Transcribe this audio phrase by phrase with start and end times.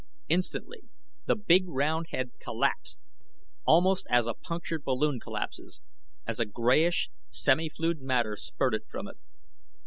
[0.29, 0.85] Instantly
[1.27, 2.97] the big, round head collapsed,
[3.67, 5.79] almost as a punctured balloon collapses,
[6.25, 9.17] as a grayish, semi fluid matter spurted from it.